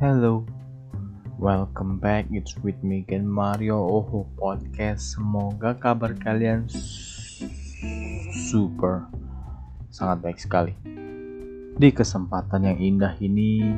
[0.00, 0.48] Hello,
[1.36, 2.24] welcome back.
[2.32, 5.12] It's with me again Mario Oho Podcast.
[5.12, 6.64] Semoga kabar kalian
[8.48, 9.04] super,
[9.92, 10.72] sangat baik sekali.
[11.76, 13.76] Di kesempatan yang indah ini,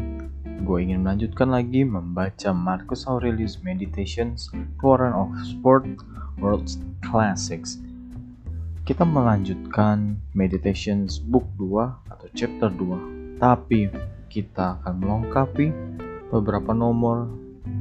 [0.63, 4.47] gue ingin melanjutkan lagi membaca Marcus Aurelius Meditations,
[4.79, 6.07] keluaran Oxford
[6.39, 7.83] World's Classics.
[8.87, 13.91] Kita melanjutkan Meditations Book 2 atau Chapter 2, tapi
[14.31, 15.99] kita akan melengkapi
[16.33, 17.29] beberapa nomor.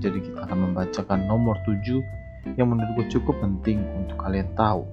[0.03, 4.83] Jadi kita akan membacakan nomor 7 yang menurutku cukup penting untuk kalian tahu.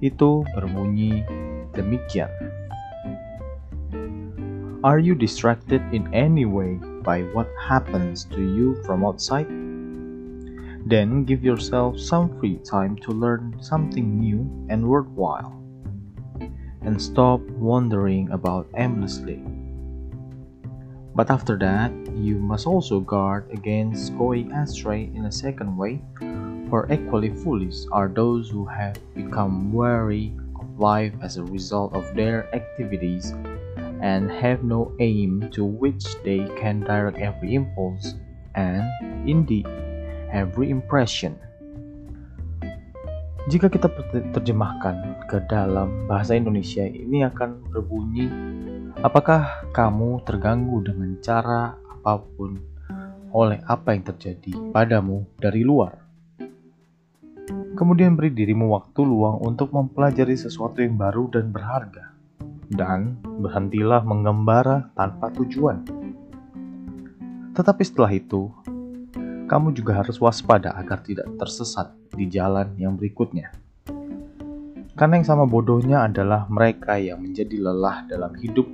[0.00, 1.22] Itu berbunyi
[1.76, 2.32] demikian.
[4.84, 9.50] Are you distracted in any way by what happens to you from outside?
[10.86, 15.50] Then give yourself some free time to learn something new and worthwhile.
[16.86, 19.42] And stop wandering about aimlessly.
[21.16, 26.04] But after that, you must also guard against going astray in a second way,
[26.68, 32.04] for equally foolish are those who have become weary of life as a result of
[32.12, 33.32] their activities
[34.04, 38.20] and have no aim to which they can direct every impulse
[38.52, 38.84] and,
[39.24, 39.64] indeed,
[40.28, 41.40] every impression.
[43.48, 43.88] Jika kita
[44.36, 48.28] terjemahkan ke dalam bahasa Indonesia, ini akan berbunyi,
[49.06, 52.58] apakah kamu terganggu dengan cara apa pun
[53.30, 55.94] oleh apa yang terjadi padamu dari luar?
[57.78, 62.10] Kemudian beri dirimu waktu luang untuk mempelajari sesuatu yang baru dan berharga.
[62.66, 65.86] Dan berhentilah mengembara tanpa tujuan.
[67.54, 68.50] Tetapi setelah itu,
[69.46, 73.54] kamu juga harus waspada agar tidak tersesat di jalan yang berikutnya.
[74.98, 78.66] Karena yang sama bodohnya adalah mereka yang menjadi lelah dalam hidup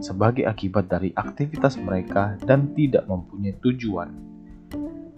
[0.00, 4.10] sebagai akibat dari aktivitas mereka dan tidak mempunyai tujuan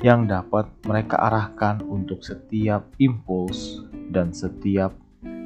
[0.05, 3.83] yang dapat mereka arahkan untuk setiap impuls
[4.15, 4.95] dan setiap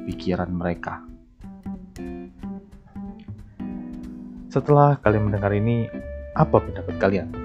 [0.05, 1.01] pikiran mereka.
[4.53, 5.89] Setelah kalian mendengar ini,
[6.37, 7.43] apa pendapat kalian?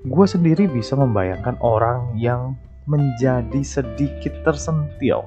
[0.00, 2.56] gue sendiri bisa membayangkan orang yang
[2.88, 5.20] menjadi sedikit tersentil.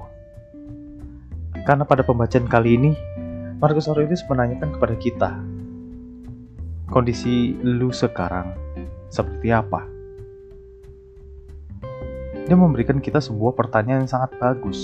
[1.62, 2.90] Karena pada pembacaan kali ini,
[3.62, 5.30] Marcus Aurelius menanyakan kepada kita,
[6.90, 8.50] kondisi lu sekarang
[9.06, 9.86] seperti apa?
[12.50, 14.82] Dia memberikan kita sebuah pertanyaan yang sangat bagus.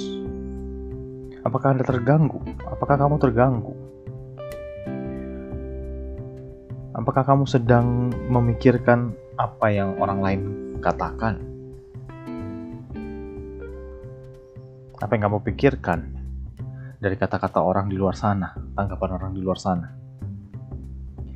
[1.43, 2.39] Apakah Anda terganggu?
[2.63, 3.75] Apakah kamu terganggu?
[6.95, 10.41] Apakah kamu sedang memikirkan apa yang orang lain
[10.79, 11.43] katakan?
[15.03, 16.20] Apa yang kamu pikirkan
[17.01, 19.89] dari kata-kata orang di luar sana, tanggapan orang di luar sana?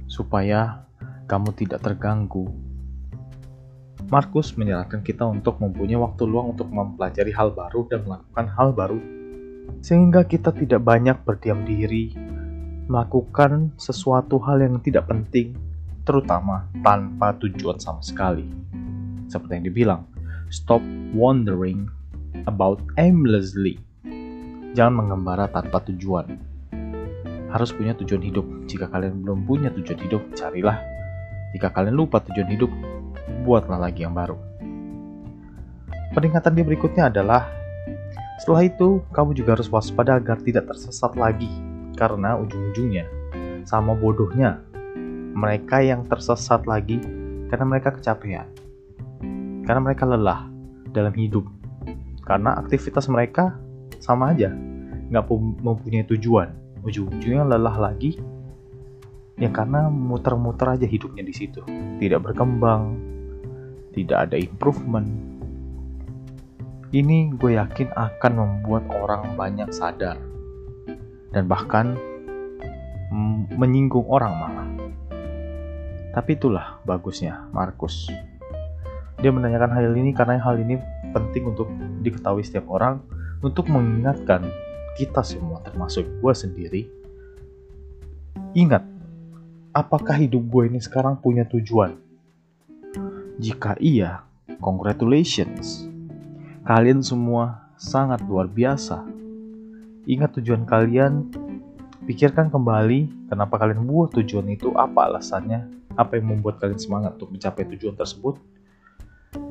[0.04, 0.84] Supaya
[1.24, 2.44] kamu tidak terganggu.
[4.12, 9.00] Markus menyarankan kita untuk mempunyai waktu luang untuk mempelajari hal baru dan melakukan hal baru,
[9.80, 12.12] sehingga kita tidak banyak berdiam diri,
[12.84, 15.56] melakukan sesuatu hal yang tidak penting,
[16.04, 18.44] terutama tanpa tujuan sama sekali.
[19.32, 20.02] Seperti yang dibilang,
[20.52, 20.84] stop
[21.16, 21.88] wandering
[22.44, 23.80] about aimlessly.
[24.74, 26.34] Jangan mengembara tanpa tujuan.
[27.54, 28.42] Harus punya tujuan hidup.
[28.66, 30.82] Jika kalian belum punya tujuan hidup, carilah.
[31.54, 32.70] Jika kalian lupa tujuan hidup,
[33.46, 34.34] buatlah lagi yang baru.
[36.10, 37.46] Peringatan dia berikutnya adalah
[38.42, 41.46] setelah itu, kamu juga harus waspada agar tidak tersesat lagi,
[41.94, 43.06] karena ujung-ujungnya
[43.62, 44.58] sama bodohnya
[45.34, 46.98] mereka yang tersesat lagi
[47.46, 48.50] karena mereka kecapean,
[49.62, 50.50] karena mereka lelah
[50.90, 51.46] dalam hidup,
[52.26, 53.54] karena aktivitas mereka
[54.04, 54.52] sama aja,
[55.08, 55.24] nggak
[55.64, 56.52] mempunyai tujuan,
[56.84, 58.20] ujung-ujungnya lelah lagi,
[59.40, 61.64] ya karena muter-muter aja hidupnya di situ,
[61.96, 63.00] tidak berkembang,
[63.96, 65.08] tidak ada improvement.
[66.92, 70.20] Ini gue yakin akan membuat orang banyak sadar.
[71.34, 71.98] Dan bahkan
[73.58, 74.68] menyinggung orang malah.
[76.14, 78.06] Tapi itulah bagusnya Markus.
[79.18, 80.78] Dia menanyakan hal ini karena hal ini
[81.10, 81.66] penting untuk
[82.06, 83.02] diketahui setiap orang
[83.40, 84.46] untuk mengingatkan
[84.94, 86.82] kita semua termasuk gue sendiri.
[88.54, 88.86] Ingat,
[89.74, 91.98] apakah hidup gue ini sekarang punya tujuan?
[93.42, 94.22] Jika iya,
[94.62, 95.90] congratulations.
[96.62, 99.02] Kalian semua sangat luar biasa.
[100.06, 101.34] Ingat tujuan kalian,
[102.06, 105.66] pikirkan kembali kenapa kalian buat tujuan itu, apa alasannya,
[105.98, 108.38] apa yang membuat kalian semangat untuk mencapai tujuan tersebut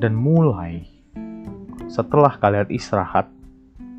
[0.00, 0.88] dan mulai
[1.88, 3.28] setelah kalian istirahat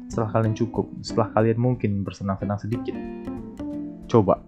[0.07, 2.95] setelah kalian cukup setelah kalian mungkin bersenang-senang sedikit
[4.05, 4.41] coba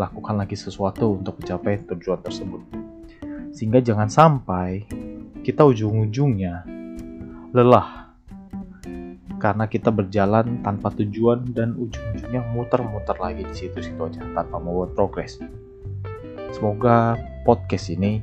[0.00, 2.62] lakukan lagi sesuatu untuk mencapai tujuan tersebut
[3.52, 4.88] Sehingga jangan sampai
[5.44, 6.64] kita ujung-ujungnya
[7.52, 8.02] lelah
[9.36, 15.36] karena kita berjalan tanpa tujuan dan ujung-ujungnya muter-muter lagi di situ-situ aja tanpa membuat progres.
[16.54, 18.22] Semoga podcast ini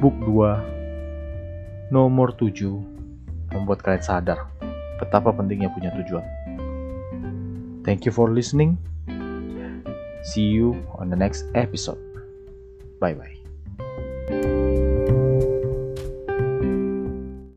[0.00, 4.51] book 2 nomor 7 membuat kalian sadar
[5.02, 6.22] betapa pentingnya punya tujuan.
[7.82, 8.78] Thank you for listening.
[10.22, 11.98] See you on the next episode.
[13.02, 13.41] Bye bye.